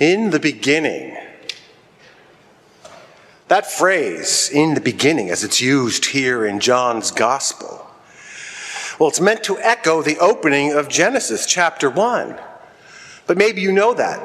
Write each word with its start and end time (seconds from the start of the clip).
In 0.00 0.30
the 0.30 0.40
beginning. 0.40 1.16
That 3.48 3.70
phrase, 3.70 4.48
in 4.50 4.72
the 4.72 4.80
beginning, 4.80 5.28
as 5.28 5.44
it's 5.44 5.60
used 5.60 6.06
here 6.06 6.46
in 6.46 6.58
John's 6.58 7.10
Gospel, 7.10 7.86
well, 8.98 9.10
it's 9.10 9.20
meant 9.20 9.44
to 9.44 9.58
echo 9.58 10.02
the 10.02 10.18
opening 10.18 10.72
of 10.72 10.88
Genesis 10.88 11.44
chapter 11.46 11.90
1. 11.90 12.38
But 13.26 13.36
maybe 13.36 13.60
you 13.60 13.72
know 13.72 13.92
that. 13.94 14.20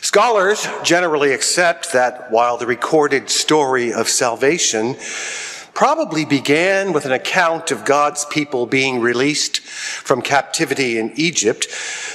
Scholars 0.00 0.68
generally 0.84 1.32
accept 1.32 1.92
that 1.92 2.30
while 2.30 2.56
the 2.56 2.66
recorded 2.66 3.30
story 3.30 3.92
of 3.92 4.08
salvation 4.08 4.96
probably 5.74 6.24
began 6.24 6.92
with 6.92 7.04
an 7.04 7.12
account 7.12 7.70
of 7.70 7.84
God's 7.84 8.24
people 8.26 8.66
being 8.66 9.00
released 9.00 9.60
from 9.60 10.22
captivity 10.22 10.98
in 10.98 11.12
Egypt, 11.16 11.66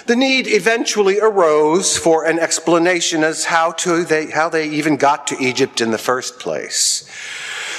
the 0.07 0.15
need 0.15 0.47
eventually 0.47 1.19
arose 1.19 1.97
for 1.97 2.25
an 2.25 2.39
explanation 2.39 3.23
as 3.23 3.45
how 3.45 3.71
to 3.73 4.03
they, 4.03 4.27
how 4.27 4.49
they 4.49 4.67
even 4.69 4.95
got 4.95 5.27
to 5.27 5.43
Egypt 5.43 5.81
in 5.81 5.91
the 5.91 5.97
first 5.97 6.39
place. 6.39 7.09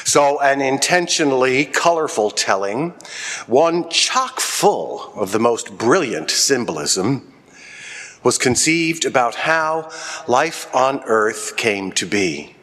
So, 0.05 0.41
an 0.41 0.61
intentionally 0.61 1.67
colorful 1.67 2.31
telling, 2.31 2.95
one 3.47 3.89
chock 3.91 4.41
full 4.41 5.13
of 5.15 5.33
the 5.33 5.39
most 5.39 5.77
brilliant 5.77 6.31
symbolism, 6.31 7.33
was 8.23 8.39
conceived 8.39 9.05
about 9.05 9.35
how 9.35 9.91
life 10.27 10.73
on 10.75 11.01
earth 11.05 11.57
came 11.57 11.93
to 11.93 12.07
be. 12.07 12.55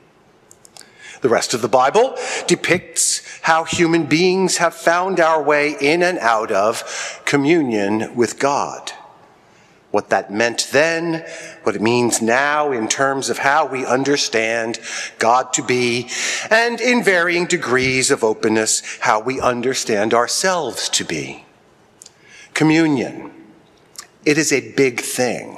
The 1.22 1.30
rest 1.30 1.54
of 1.54 1.62
the 1.62 1.68
Bible 1.68 2.16
depicts 2.46 3.22
how 3.42 3.64
human 3.64 4.06
beings 4.06 4.58
have 4.58 4.74
found 4.74 5.20
our 5.20 5.42
way 5.42 5.76
in 5.80 6.04
and 6.04 6.20
out 6.20 6.52
of 6.52 7.22
communion 7.26 8.16
with 8.16 8.40
God. 8.40 8.92
What 9.90 10.10
that 10.10 10.32
meant 10.32 10.68
then, 10.72 11.26
what 11.64 11.76
it 11.76 11.82
means 11.82 12.22
now 12.22 12.72
in 12.72 12.88
terms 12.88 13.30
of 13.30 13.40
how 13.40 13.66
we 13.66 13.86
understand 13.86 14.80
God 15.18 15.54
to 15.54 15.64
be, 15.64 16.10
and 16.52 16.80
in 16.82 17.04
varying 17.04 17.46
degrees 17.46 18.12
of 18.12 18.24
openness, 18.24 19.00
how 19.00 19.22
we 19.22 19.40
understand 19.40 20.14
ourselves 20.14 20.90
to 20.90 21.06
be. 21.06 21.46
Communion. 22.54 23.32
It 24.26 24.38
is 24.38 24.52
a 24.52 24.74
big 24.74 25.00
thing. 25.00 25.58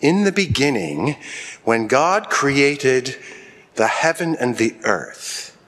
In 0.00 0.24
the 0.24 0.32
beginning, 0.32 1.16
when 1.62 1.86
God 1.86 2.28
created 2.28 3.16
the 3.82 3.88
heaven 3.88 4.36
and 4.38 4.58
the 4.58 4.76
earth. 4.84 5.58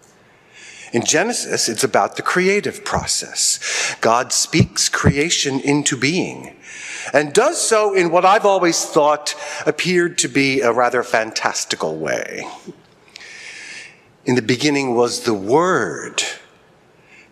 In 0.93 1.05
Genesis, 1.05 1.69
it's 1.69 1.83
about 1.83 2.15
the 2.15 2.23
creative 2.23 2.84
process. 2.84 3.97
God 4.01 4.33
speaks 4.33 4.89
creation 4.89 5.59
into 5.59 5.97
being 5.97 6.55
and 7.12 7.33
does 7.33 7.61
so 7.61 7.93
in 7.93 8.12
what 8.12 8.25
I've 8.25 8.47
always 8.47 8.84
thought 8.84 9.34
appeared 9.67 10.17
to 10.19 10.29
be 10.29 10.61
a 10.61 10.73
rather 10.73 11.03
fantastical 11.03 11.97
way. 11.97 12.47
In 14.25 14.37
the 14.37 14.43
beginning 14.43 14.95
was 14.95 15.25
the 15.25 15.34
Word. 15.34 16.23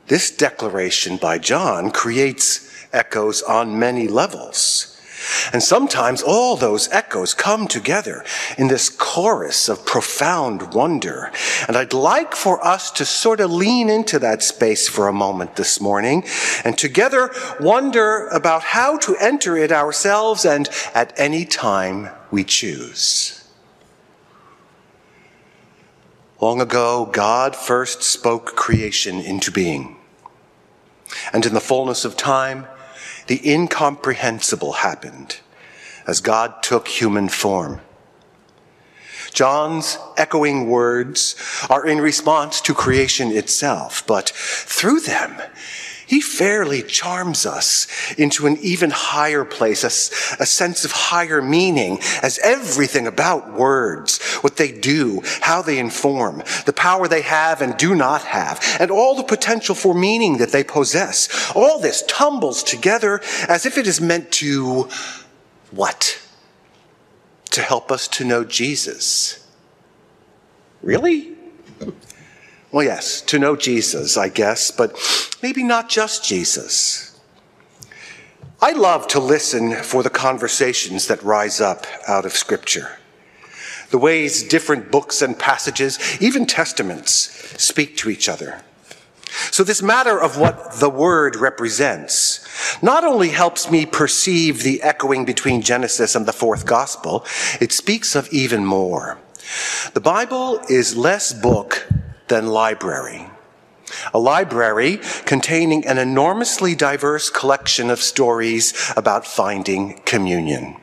This 0.09 0.33
declaration 0.33 1.17
by 1.17 1.39
John 1.39 1.93
creates 1.93 2.69
echoes 2.93 3.41
on 3.41 3.79
many 3.79 4.09
levels. 4.09 4.92
And 5.53 5.63
sometimes 5.63 6.23
all 6.23 6.57
those 6.57 6.89
echoes 6.91 7.35
come 7.35 7.69
together 7.69 8.25
in 8.59 8.69
this 8.69 8.89
chorus 8.89 9.69
of 9.69 9.87
profound 9.87 10.75
wonder. 10.75 11.31
And 11.69 11.77
I'd 11.77 11.93
like 11.93 12.35
for 12.35 12.65
us 12.65 12.91
to 12.93 13.05
sort 13.05 13.41
of 13.41 13.51
lean 13.51 13.89
into 13.89 14.19
that 14.19 14.43
space 14.43 14.89
for 14.89 15.09
a 15.09 15.13
moment 15.13 15.57
this 15.57 15.81
morning 15.81 16.25
and 16.65 16.77
together 16.77 17.31
wonder 17.61 18.29
about 18.29 18.63
how 18.63 18.99
to 18.99 19.17
enter 19.17 19.57
it 19.57 19.73
ourselves 19.73 20.45
and 20.45 20.69
at 20.95 21.13
any 21.17 21.45
time 21.45 22.11
we 22.31 22.45
choose. 22.45 23.39
Long 26.41 26.61
ago, 26.61 27.09
God 27.13 27.55
first 27.55 28.03
spoke 28.03 28.57
creation 28.57 29.21
into 29.21 29.53
being. 29.53 29.97
And 31.33 31.47
in 31.47 31.55
the 31.55 31.61
fullness 31.61 32.05
of 32.05 32.17
time, 32.17 32.67
the 33.27 33.41
incomprehensible 33.51 34.73
happened 34.73 35.41
as 36.07 36.21
God 36.21 36.63
took 36.63 36.89
human 36.89 37.29
form. 37.29 37.81
John's 39.33 39.99
echoing 40.17 40.69
words 40.69 41.37
are 41.71 41.87
in 41.87 42.01
response 42.01 42.61
to 42.63 42.75
creation 42.75 43.31
itself, 43.31 44.07
but 44.07 44.29
through 44.35 45.01
them, 45.01 45.41
he 46.07 46.21
fairly 46.21 46.83
charms 46.83 47.47
us 47.47 47.87
into 48.19 48.47
an 48.47 48.59
even 48.59 48.91
higher 48.91 49.47
place, 49.47 49.83
a, 49.83 50.43
a, 50.43 50.47
sense 50.47 50.85
of 50.85 50.93
higher 50.93 51.41
meaning, 51.41 52.01
as 52.23 52.39
everything 52.41 53.07
about 53.07 53.55
words, 53.55 54.21
what 54.43 54.57
they 54.57 54.73
do, 54.73 55.23
how 55.41 55.63
they 55.63 55.79
inform, 55.79 56.43
the 56.67 56.73
power 56.73 57.09
they 57.09 57.23
have 57.23 57.63
and 57.63 57.77
do 57.77 57.95
not 57.95 58.23
have, 58.23 58.61
and 58.79 58.91
all 58.91 59.15
the 59.15 59.23
potential 59.23 59.75
for 59.75 59.95
meaning 59.95 60.39
that 60.39 60.53
they 60.53 60.65
possess. 60.65 61.53
All 61.55 61.79
this 61.79 62.05
tumbles 62.07 62.63
together 62.63 63.21
as 63.49 63.67
if 63.67 63.79
it 63.79 63.87
is 63.87 64.01
meant 64.01 64.31
to 64.33 64.89
what? 65.71 66.21
To 67.51 67.63
help 67.63 67.91
us 67.91 68.09
to 68.09 68.25
know 68.25 68.45
Jesus. 68.45 69.47
Really? 70.83 71.37
Well, 72.71 72.85
yes, 72.85 73.21
to 73.23 73.39
know 73.39 73.55
Jesus, 73.55 74.17
I 74.17 74.29
guess, 74.29 74.71
but 74.71 74.97
maybe 75.43 75.63
not 75.63 75.89
just 75.91 76.25
Jesus. 76.25 77.21
I 78.63 78.73
love 78.73 79.09
to 79.09 79.21
listen 79.21 79.75
for 79.75 80.03
the 80.03 80.11
conversations 80.11 81.09
that 81.09 81.23
rise 81.23 81.61
up 81.61 81.87
out 82.09 82.25
of 82.25 82.33
Scripture. 82.33 82.99
The 83.93 83.99
ways 83.99 84.43
different 84.43 84.91
books 84.91 85.21
and 85.21 85.39
passages, 85.39 85.99
even 86.19 86.47
testaments, 86.47 87.13
speak 87.63 87.95
to 87.99 88.09
each 88.09 88.27
other. 88.27 88.63
So, 89.51 89.65
this 89.65 89.83
matter 89.83 90.19
of 90.19 90.39
what 90.39 90.73
the 90.81 90.89
Word 90.89 91.37
represents 91.37 92.41
not 92.83 93.05
only 93.05 93.29
helps 93.29 93.71
me 93.71 93.85
perceive 93.85 94.63
the 94.63 94.83
echoing 94.83 95.27
between 95.27 95.61
Genesis 95.61 96.15
and 96.15 96.25
the 96.25 96.33
fourth 96.33 96.65
Gospel, 96.65 97.27
it 97.61 97.71
speaks 97.71 98.15
of 98.15 98.33
even 98.33 98.65
more. 98.65 99.19
The 99.93 100.01
Bible 100.01 100.61
is 100.71 100.97
less 100.97 101.35
book 101.35 101.87
than 102.29 102.47
library. 102.47 103.27
A 104.15 104.19
library 104.19 105.01
containing 105.27 105.87
an 105.87 105.99
enormously 105.99 106.75
diverse 106.75 107.29
collection 107.29 107.91
of 107.91 108.01
stories 108.01 108.73
about 108.97 109.27
finding 109.27 110.01
communion. 110.07 110.77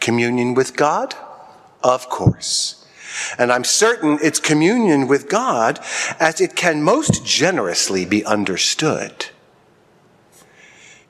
Communion 0.00 0.54
with 0.54 0.76
God? 0.76 1.14
Of 1.86 2.08
course. 2.08 2.84
And 3.38 3.52
I'm 3.52 3.62
certain 3.62 4.18
it's 4.20 4.40
communion 4.40 5.06
with 5.06 5.28
God 5.28 5.78
as 6.18 6.40
it 6.40 6.56
can 6.56 6.82
most 6.82 7.24
generously 7.24 8.04
be 8.04 8.24
understood. 8.24 9.26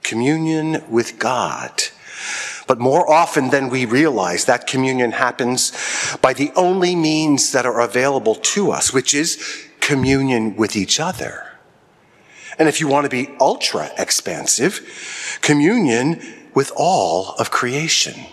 Communion 0.03 0.85
with 0.91 1.19
God. 1.19 1.85
But 2.67 2.79
more 2.79 3.11
often 3.11 3.49
than 3.49 3.71
we 3.71 3.87
realize, 3.87 4.45
that 4.45 4.67
communion 4.67 5.13
happens 5.13 5.73
by 6.21 6.35
the 6.35 6.53
only 6.57 6.95
means 6.95 7.53
that 7.53 7.65
are 7.65 7.81
available 7.81 8.35
to 8.35 8.71
us, 8.71 8.93
which 8.93 9.15
is 9.15 9.67
communion 9.81 10.57
with 10.57 10.77
each 10.77 11.01
other. 11.01 11.53
And 12.59 12.69
if 12.69 12.81
you 12.81 12.87
want 12.87 13.07
to 13.07 13.11
be 13.11 13.35
ultra 13.41 13.91
expansive, 13.97 15.39
communion 15.41 16.21
with 16.53 16.71
all 16.77 17.35
of 17.39 17.51
creation. 17.51 18.27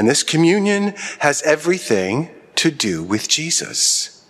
And 0.00 0.08
this 0.08 0.22
communion 0.22 0.94
has 1.18 1.42
everything 1.42 2.30
to 2.54 2.70
do 2.70 3.02
with 3.02 3.28
Jesus, 3.28 4.24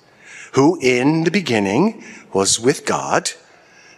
who 0.55 0.77
in 0.81 1.23
the 1.23 1.31
beginning 1.31 2.03
was 2.33 2.59
with 2.59 2.85
God 2.85 3.31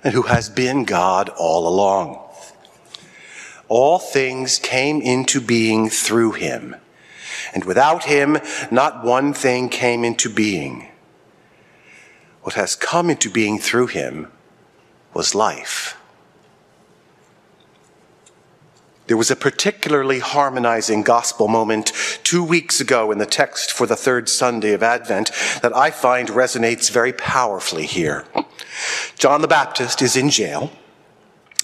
and 0.05 0.13
who 0.13 0.21
has 0.25 0.51
been 0.51 0.85
God 0.85 1.31
all 1.31 1.67
along. 1.67 2.23
All 3.69 3.99
things 3.99 4.59
came 4.59 5.01
into 5.01 5.41
being 5.41 5.89
through 5.89 6.33
him. 6.33 6.77
And 7.55 7.65
without 7.65 8.05
him, 8.05 8.37
not 8.71 9.03
one 9.03 9.33
thing 9.33 9.71
came 9.71 10.05
into 10.05 10.29
being. 10.29 10.89
What 12.43 12.53
has 12.53 12.77
come 12.77 13.09
into 13.09 13.31
being 13.31 13.59
through 13.59 13.87
him 13.87 14.31
was 15.15 15.35
life. 15.35 15.97
There 19.09 19.17
was 19.17 19.31
a 19.31 19.37
particularly 19.37 20.21
harmonizing 20.21 21.03
gospel 21.03 21.49
moment 21.49 21.93
two 22.23 22.45
weeks 22.45 22.81
ago 22.81 23.11
in 23.11 23.19
the 23.19 23.27
text 23.27 23.73
for 23.73 23.87
the 23.87 23.97
third 23.97 24.29
Sunday 24.29 24.73
of 24.73 24.83
Advent 24.83 25.33
that 25.61 25.77
I 25.77 25.91
find 25.91 26.29
resonates 26.29 26.91
very 26.91 27.13
powerfully 27.13 27.87
here. 27.87 28.25
John 29.19 29.43
the 29.43 29.49
Baptist 29.49 30.03
is 30.03 30.17
in 30.17 30.31
jail. 30.31 30.71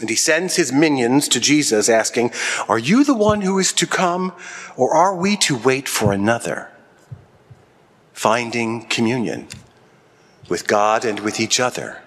And 0.00 0.08
he 0.08 0.16
sends 0.16 0.56
his 0.56 0.72
minions 0.72 1.26
to 1.28 1.40
Jesus 1.40 1.88
asking, 1.88 2.30
Are 2.68 2.78
you 2.78 3.02
the 3.02 3.16
one 3.16 3.40
who 3.40 3.58
is 3.58 3.72
to 3.74 3.86
come, 3.86 4.32
or 4.76 4.94
are 4.94 5.14
we 5.14 5.36
to 5.38 5.56
wait 5.56 5.88
for 5.88 6.12
another? 6.12 6.70
Finding 8.12 8.86
communion 8.86 9.48
with 10.48 10.66
God 10.68 11.04
and 11.04 11.20
with 11.20 11.40
each 11.40 11.58
other. 11.58 12.00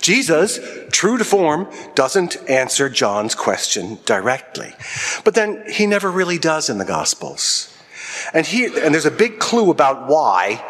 Jesus, 0.00 0.58
true 0.92 1.18
to 1.18 1.24
form, 1.24 1.68
doesn't 1.94 2.36
answer 2.48 2.88
John's 2.88 3.34
question 3.34 3.98
directly. 4.04 4.72
But 5.24 5.34
then 5.34 5.64
he 5.68 5.86
never 5.86 6.10
really 6.10 6.38
does 6.38 6.70
in 6.70 6.78
the 6.78 6.84
Gospels. 6.84 7.74
And, 8.32 8.46
he, 8.46 8.66
and 8.66 8.94
there's 8.94 9.06
a 9.06 9.10
big 9.10 9.38
clue 9.38 9.70
about 9.70 10.06
why 10.08 10.64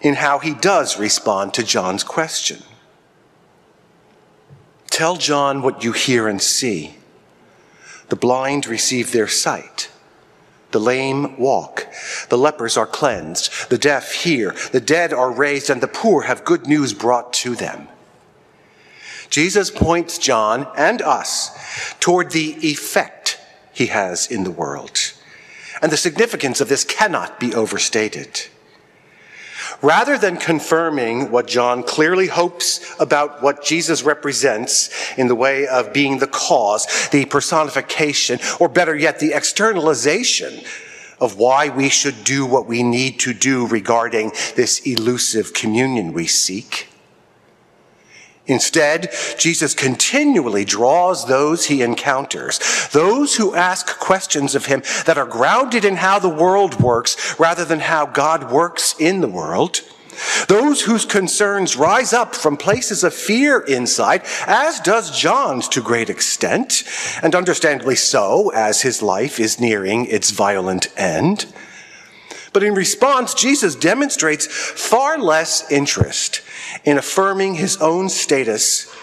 in 0.00 0.14
how 0.14 0.38
he 0.38 0.54
does 0.54 0.98
respond 0.98 1.54
to 1.54 1.62
John's 1.62 2.02
question. 2.02 2.62
Tell 4.86 5.16
John 5.16 5.62
what 5.62 5.84
you 5.84 5.92
hear 5.92 6.26
and 6.26 6.40
see. 6.42 6.96
The 8.08 8.16
blind 8.16 8.66
receive 8.66 9.12
their 9.12 9.28
sight. 9.28 9.90
The 10.72 10.80
lame 10.80 11.38
walk. 11.38 11.86
The 12.28 12.38
lepers 12.38 12.76
are 12.76 12.86
cleansed. 12.86 13.70
The 13.70 13.78
deaf 13.78 14.12
hear. 14.12 14.54
The 14.72 14.80
dead 14.80 15.12
are 15.12 15.30
raised, 15.30 15.70
and 15.70 15.80
the 15.80 15.88
poor 15.88 16.22
have 16.22 16.44
good 16.44 16.66
news 16.66 16.92
brought 16.92 17.32
to 17.34 17.54
them. 17.54 17.88
Jesus 19.30 19.70
points 19.70 20.18
John 20.18 20.66
and 20.76 21.00
us 21.00 21.50
toward 22.00 22.32
the 22.32 22.56
effect 22.66 23.40
he 23.72 23.86
has 23.86 24.26
in 24.26 24.44
the 24.44 24.50
world. 24.50 24.98
And 25.80 25.90
the 25.90 25.96
significance 25.96 26.60
of 26.60 26.68
this 26.68 26.84
cannot 26.84 27.40
be 27.40 27.54
overstated. 27.54 28.42
Rather 29.82 30.18
than 30.18 30.36
confirming 30.36 31.30
what 31.30 31.46
John 31.46 31.82
clearly 31.82 32.26
hopes 32.26 32.94
about 33.00 33.42
what 33.42 33.64
Jesus 33.64 34.02
represents 34.02 34.90
in 35.16 35.28
the 35.28 35.34
way 35.34 35.66
of 35.66 35.92
being 35.92 36.18
the 36.18 36.26
cause, 36.26 37.08
the 37.10 37.24
personification, 37.24 38.40
or 38.58 38.68
better 38.68 38.94
yet, 38.94 39.20
the 39.20 39.32
externalization 39.32 40.62
of 41.18 41.36
why 41.36 41.68
we 41.68 41.88
should 41.88 42.24
do 42.24 42.44
what 42.44 42.66
we 42.66 42.82
need 42.82 43.20
to 43.20 43.32
do 43.32 43.66
regarding 43.68 44.32
this 44.56 44.80
elusive 44.80 45.54
communion 45.54 46.12
we 46.12 46.26
seek, 46.26 46.88
Instead, 48.46 49.12
Jesus 49.38 49.74
continually 49.74 50.64
draws 50.64 51.26
those 51.26 51.66
he 51.66 51.82
encounters, 51.82 52.58
those 52.92 53.36
who 53.36 53.54
ask 53.54 53.98
questions 53.98 54.54
of 54.54 54.66
him 54.66 54.82
that 55.06 55.18
are 55.18 55.26
grounded 55.26 55.84
in 55.84 55.96
how 55.96 56.18
the 56.18 56.28
world 56.28 56.80
works 56.80 57.38
rather 57.38 57.64
than 57.64 57.80
how 57.80 58.06
God 58.06 58.50
works 58.50 58.94
in 58.98 59.20
the 59.20 59.28
world. 59.28 59.82
Those 60.48 60.82
whose 60.82 61.04
concerns 61.04 61.76
rise 61.76 62.12
up 62.12 62.34
from 62.34 62.56
places 62.56 63.04
of 63.04 63.14
fear 63.14 63.60
inside, 63.60 64.22
as 64.46 64.80
does 64.80 65.16
John's 65.18 65.68
to 65.68 65.82
great 65.82 66.10
extent, 66.10 66.84
and 67.22 67.34
understandably 67.34 67.96
so, 67.96 68.50
as 68.50 68.82
his 68.82 69.02
life 69.02 69.38
is 69.38 69.60
nearing 69.60 70.06
its 70.06 70.30
violent 70.30 70.88
end. 70.98 71.46
But 72.52 72.62
in 72.62 72.74
response, 72.74 73.34
Jesus 73.34 73.74
demonstrates 73.74 74.46
far 74.46 75.18
less 75.18 75.70
interest 75.70 76.42
in 76.84 76.98
affirming 76.98 77.54
his 77.54 77.76
own 77.76 78.08
status 78.08 78.94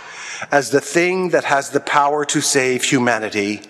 as 0.52 0.70
the 0.70 0.82
thing 0.82 1.30
that 1.30 1.46
has 1.46 1.70
the 1.70 1.80
power 1.80 2.26
to 2.26 2.42
save 2.42 2.84
humanity 2.84 3.62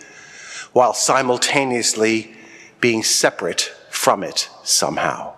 while 0.74 0.94
simultaneously 0.94 2.35
being 2.79 3.03
separate 3.03 3.74
from 3.89 4.24
it 4.24 4.50
somehow. 4.63 5.33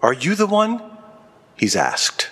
Are 0.00 0.12
you 0.12 0.34
the 0.34 0.46
one? 0.46 0.82
He's 1.56 1.76
asked. 1.76 2.30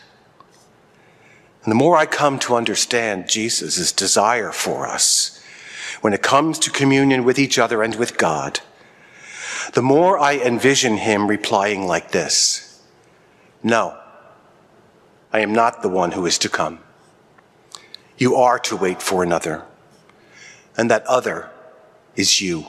And 1.62 1.70
the 1.70 1.76
more 1.76 1.96
I 1.96 2.06
come 2.06 2.38
to 2.40 2.56
understand 2.56 3.28
Jesus' 3.28 3.92
desire 3.92 4.50
for 4.50 4.86
us 4.88 5.39
when 6.00 6.12
it 6.12 6.22
comes 6.22 6.58
to 6.60 6.70
communion 6.70 7.24
with 7.24 7.38
each 7.38 7.58
other 7.58 7.82
and 7.82 7.94
with 7.94 8.16
God, 8.16 8.60
the 9.74 9.82
more 9.82 10.18
I 10.18 10.36
envision 10.36 10.96
him 10.96 11.26
replying 11.26 11.86
like 11.86 12.10
this 12.12 12.82
No, 13.62 13.98
I 15.32 15.40
am 15.40 15.52
not 15.52 15.82
the 15.82 15.88
one 15.88 16.12
who 16.12 16.26
is 16.26 16.38
to 16.38 16.48
come. 16.48 16.80
You 18.18 18.36
are 18.36 18.58
to 18.60 18.76
wait 18.76 19.00
for 19.00 19.22
another, 19.22 19.64
and 20.76 20.90
that 20.90 21.06
other 21.06 21.50
is 22.16 22.40
you. 22.40 22.66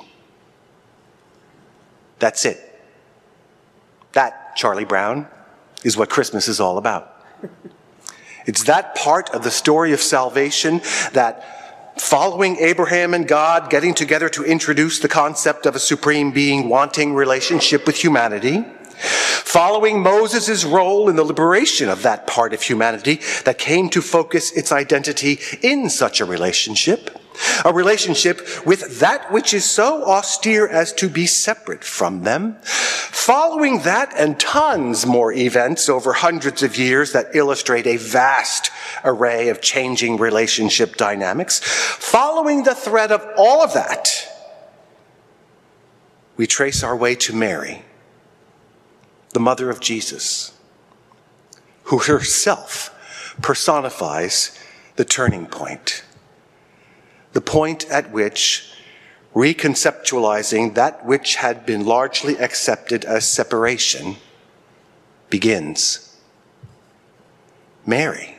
That's 2.19 2.45
it. 2.45 2.79
That, 4.13 4.55
Charlie 4.55 4.85
Brown, 4.85 5.27
is 5.83 5.97
what 5.97 6.09
Christmas 6.09 6.47
is 6.47 6.59
all 6.59 6.77
about. 6.77 7.25
It's 8.45 8.63
that 8.63 8.95
part 8.95 9.29
of 9.31 9.43
the 9.43 9.51
story 9.51 9.93
of 9.93 10.01
salvation 10.01 10.81
that 11.13 11.60
following 12.01 12.57
Abraham 12.57 13.13
and 13.13 13.27
God 13.27 13.69
getting 13.69 13.93
together 13.93 14.27
to 14.29 14.43
introduce 14.43 14.99
the 14.99 15.07
concept 15.07 15.67
of 15.67 15.75
a 15.75 15.79
supreme 15.79 16.31
being 16.31 16.67
wanting 16.67 17.13
relationship 17.13 17.85
with 17.85 17.95
humanity, 17.95 18.65
following 18.97 20.01
Moses' 20.01 20.65
role 20.65 21.09
in 21.09 21.15
the 21.15 21.23
liberation 21.23 21.89
of 21.89 22.01
that 22.01 22.25
part 22.25 22.53
of 22.53 22.63
humanity 22.63 23.21
that 23.45 23.59
came 23.59 23.87
to 23.91 24.01
focus 24.01 24.51
its 24.51 24.71
identity 24.71 25.39
in 25.61 25.91
such 25.91 26.19
a 26.19 26.25
relationship, 26.25 27.20
a 27.65 27.73
relationship 27.73 28.47
with 28.65 28.99
that 28.99 29.31
which 29.31 29.53
is 29.53 29.65
so 29.65 30.03
austere 30.03 30.67
as 30.67 30.93
to 30.93 31.09
be 31.09 31.25
separate 31.25 31.83
from 31.83 32.23
them. 32.23 32.57
Following 32.63 33.79
that 33.83 34.13
and 34.17 34.39
tons 34.39 35.05
more 35.05 35.31
events 35.31 35.89
over 35.89 36.13
hundreds 36.13 36.63
of 36.63 36.77
years 36.77 37.13
that 37.13 37.35
illustrate 37.35 37.87
a 37.87 37.97
vast 37.97 38.71
array 39.03 39.49
of 39.49 39.61
changing 39.61 40.17
relationship 40.17 40.95
dynamics, 40.95 41.59
following 41.63 42.63
the 42.63 42.75
thread 42.75 43.11
of 43.11 43.25
all 43.37 43.63
of 43.63 43.73
that, 43.73 44.27
we 46.37 46.47
trace 46.47 46.83
our 46.83 46.95
way 46.95 47.13
to 47.15 47.35
Mary, 47.35 47.83
the 49.33 49.39
mother 49.39 49.69
of 49.69 49.79
Jesus, 49.79 50.57
who 51.83 51.99
herself 51.99 52.95
personifies 53.41 54.57
the 54.95 55.05
turning 55.05 55.45
point 55.45 56.03
the 57.33 57.41
point 57.41 57.89
at 57.89 58.11
which 58.11 58.73
reconceptualizing 59.33 60.75
that 60.75 61.05
which 61.05 61.35
had 61.35 61.65
been 61.65 61.85
largely 61.85 62.37
accepted 62.37 63.05
as 63.05 63.27
separation 63.27 64.17
begins. 65.29 66.17
Mary, 67.85 68.35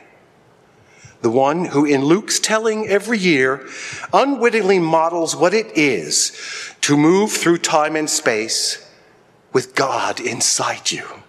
the 1.21 1.31
one 1.31 1.65
who 1.65 1.85
in 1.85 2.05
Luke's 2.05 2.39
telling 2.39 2.87
every 2.87 3.17
year 3.17 3.67
unwittingly 4.13 4.79
models 4.79 5.35
what 5.35 5.53
it 5.53 5.75
is 5.75 6.75
to 6.81 6.95
move 6.95 7.31
through 7.31 7.57
time 7.57 7.95
and 7.95 8.09
space 8.09 8.87
with 9.51 9.73
God 9.73 10.19
inside 10.19 10.91
you 10.91 11.22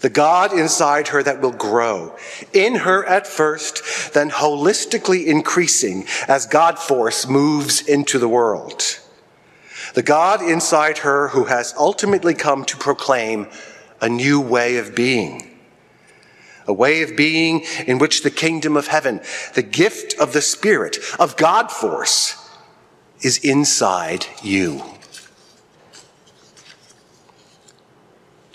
the 0.00 0.08
God 0.08 0.52
inside 0.52 1.08
her 1.08 1.22
that 1.22 1.40
will 1.40 1.52
grow 1.52 2.16
in 2.52 2.76
her 2.76 3.04
at 3.04 3.26
first, 3.26 4.14
then 4.14 4.30
holistically 4.30 5.26
increasing 5.26 6.06
as 6.28 6.46
God 6.46 6.78
force 6.78 7.28
moves 7.28 7.82
into 7.82 8.18
the 8.18 8.28
world. 8.28 9.00
The 9.94 10.02
God 10.02 10.42
inside 10.42 10.98
her 10.98 11.28
who 11.28 11.44
has 11.44 11.74
ultimately 11.76 12.34
come 12.34 12.64
to 12.66 12.76
proclaim 12.76 13.48
a 14.00 14.08
new 14.08 14.40
way 14.40 14.76
of 14.76 14.94
being. 14.94 15.58
A 16.66 16.72
way 16.72 17.02
of 17.02 17.16
being 17.16 17.64
in 17.86 17.98
which 17.98 18.22
the 18.22 18.30
kingdom 18.30 18.76
of 18.76 18.88
heaven, 18.88 19.20
the 19.54 19.62
gift 19.62 20.14
of 20.20 20.32
the 20.32 20.42
Spirit, 20.42 20.98
of 21.18 21.36
God 21.36 21.72
force, 21.72 22.36
is 23.22 23.38
inside 23.38 24.26
you. 24.42 24.84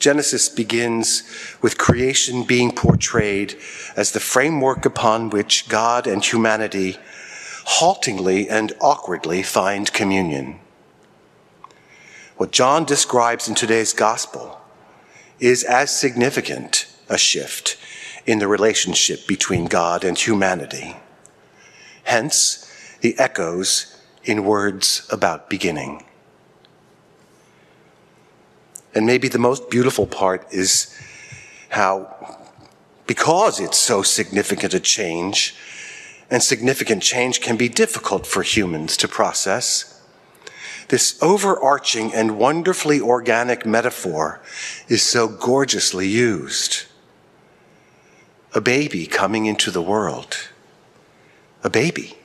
Genesis 0.04 0.50
begins 0.50 1.24
with 1.62 1.78
creation 1.78 2.44
being 2.44 2.76
portrayed 2.76 3.56
as 3.96 4.12
the 4.12 4.20
framework 4.20 4.86
upon 4.86 5.30
which 5.30 5.70
God 5.70 6.08
and 6.08 6.22
humanity 6.22 6.98
haltingly 7.64 8.50
and 8.50 8.74
awkwardly 8.82 9.44
find 9.44 9.94
communion. 9.94 10.60
What 12.36 12.52
John 12.52 12.84
describes 12.84 13.48
in 13.48 13.56
today's 13.56 13.94
gospel 13.94 14.60
is 15.40 15.64
as 15.64 15.98
significant 15.98 16.86
a 17.08 17.18
shift 17.18 17.78
in 18.26 18.40
the 18.40 18.48
relationship 18.50 19.26
between 19.26 19.68
God 19.68 20.04
and 20.04 20.18
humanity. 20.18 20.98
Hence, 22.04 22.70
the 23.00 23.18
echoes 23.18 23.98
in 24.26 24.44
words 24.44 25.08
about 25.10 25.50
beginning. 25.50 26.04
And 28.96 29.06
maybe 29.06 29.28
the 29.28 29.40
most 29.40 29.70
beautiful 29.70 30.06
part 30.06 30.46
is 30.52 30.96
how, 31.70 32.38
because 33.08 33.60
it's 33.60 33.78
so 33.78 34.04
significant 34.04 34.74
a 34.74 34.80
change, 34.80 35.56
and 36.30 36.42
significant 36.42 37.02
change 37.02 37.42
can 37.42 37.58
be 37.58 37.70
difficult 37.70 38.26
for 38.28 38.44
humans 38.44 38.98
to 38.98 39.08
process, 39.08 40.02
this 40.90 41.18
overarching 41.22 42.14
and 42.14 42.38
wonderfully 42.38 43.00
organic 43.00 43.66
metaphor 43.66 44.42
is 44.88 45.02
so 45.02 45.28
gorgeously 45.28 46.08
used. 46.08 46.86
A 48.54 48.62
baby 48.62 49.08
coming 49.08 49.46
into 49.46 49.72
the 49.72 49.82
world. 49.82 50.50
A 51.64 51.70
baby 51.70 52.18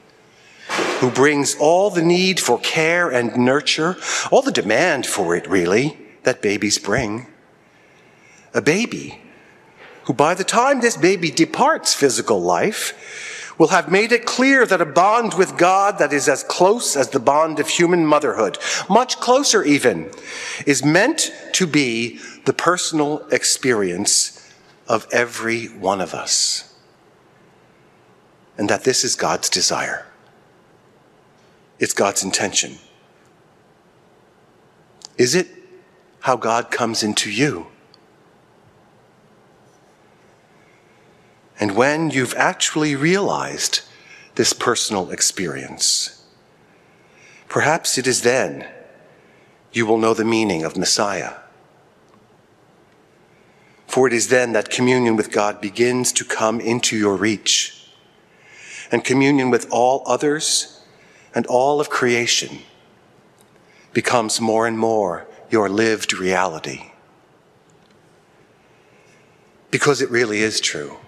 who 1.01 1.11
brings 1.11 1.55
all 1.59 1.91
the 1.91 2.03
need 2.03 2.41
for 2.41 2.59
care 2.59 3.09
and 3.09 3.37
nurture, 3.37 3.97
all 4.31 4.43
the 4.43 4.53
demand 4.53 5.07
for 5.07 5.35
it, 5.37 5.47
really 5.47 5.97
that 6.25 6.43
babies 6.43 6.79
bring. 6.79 7.27
A 8.55 8.63
baby 8.63 9.21
who 10.05 10.15
by 10.15 10.35
the 10.35 10.45
time 10.45 10.81
this 10.81 10.97
baby 10.97 11.31
departs 11.31 11.95
physical 11.95 12.41
life 12.41 13.55
will 13.59 13.69
have 13.69 13.91
made 13.91 14.13
it 14.13 14.25
clear 14.25 14.65
that 14.65 14.81
a 14.81 14.87
bond 14.87 15.35
with 15.35 15.59
God 15.59 15.99
that 15.99 16.13
is 16.13 16.29
as 16.29 16.45
close 16.45 16.97
as 16.97 17.11
the 17.11 17.21
bond 17.21 17.59
of 17.59 17.69
human 17.69 18.07
motherhood, 18.07 18.57
much 18.89 19.19
closer 19.19 19.65
even, 19.65 20.11
is 20.65 20.85
meant 20.85 21.33
to 21.53 21.67
be 21.67 22.21
the 22.47 22.53
personal 22.53 23.27
experience 23.31 24.51
of 24.87 25.07
every 25.13 25.67
one 25.67 26.01
of 26.01 26.15
us. 26.15 26.75
And 28.57 28.71
that 28.71 28.85
this 28.85 29.05
is 29.05 29.15
God's 29.15 29.51
desire. 29.51 30.07
It's 31.79 31.93
God's 31.93 32.23
intention. 32.23 32.79
Is 35.17 35.35
it 35.35 35.49
how 36.29 36.37
God 36.37 36.71
comes 36.71 37.03
into 37.03 37.31
you? 37.31 37.69
And 41.59 41.75
when 41.75 42.11
you've 42.11 42.35
actually 42.35 42.95
realized 42.95 43.81
this 44.35 44.53
personal 44.53 45.11
experience, 45.11 46.23
perhaps 47.49 47.97
it 47.97 48.07
is 48.07 48.21
then 48.21 48.69
you 49.73 49.87
will 49.87 49.97
know 49.97 50.13
the 50.13 50.23
meaning 50.23 50.65
of 50.65 50.77
Messiah. 50.77 51.33
For 53.87 54.07
it 54.07 54.13
is 54.13 54.29
then 54.29 54.53
that 54.53 54.69
communion 54.69 55.17
with 55.17 55.33
God 55.33 55.63
begins 55.63 56.13
to 56.13 56.27
come 56.27 56.61
into 56.61 56.95
your 56.95 57.17
reach, 57.17 57.89
and 58.93 59.03
communion 59.03 59.49
with 59.49 59.67
all 59.71 60.03
others 60.05 60.85
and 61.35 61.47
all 61.47 61.81
of 61.81 61.89
creation 61.89 62.59
becomes 63.95 64.43
more 64.43 64.67
and 64.67 64.79
more 64.79 65.27
your 65.51 65.69
lived 65.69 66.13
reality. 66.13 66.91
Because 69.71 70.01
it 70.01 70.11
really 70.11 70.41
is 70.41 70.61
true. 70.61 70.99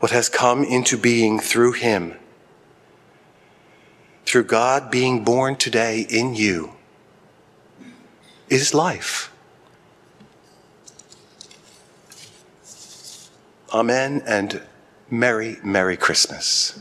What 0.00 0.10
has 0.10 0.28
come 0.28 0.64
into 0.64 0.98
being 0.98 1.38
through 1.38 1.72
Him, 1.72 2.14
through 4.26 4.44
God 4.44 4.90
being 4.90 5.24
born 5.24 5.56
today 5.56 6.06
in 6.08 6.34
you, 6.34 6.72
is 8.48 8.74
life. 8.74 9.32
Amen 13.72 14.22
and 14.26 14.62
Merry, 15.10 15.58
Merry 15.64 15.96
Christmas. 15.96 16.78